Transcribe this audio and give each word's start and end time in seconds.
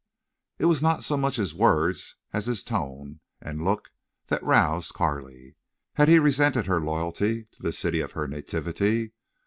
It 0.57 0.65
was 0.65 0.81
not 0.81 1.03
so 1.03 1.15
much 1.15 1.35
his 1.35 1.53
words 1.53 2.15
as 2.33 2.47
his 2.47 2.63
tone 2.63 3.19
and 3.39 3.63
look 3.63 3.91
that 4.29 4.41
roused 4.43 4.95
Carley. 4.95 5.57
Had 5.93 6.07
he 6.07 6.17
resented 6.17 6.65
her 6.65 6.81
loyalty 6.81 7.43
to 7.51 7.61
the 7.61 7.71
city 7.71 7.99
of 7.99 8.13
her 8.13 8.27
nativity? 8.27 9.11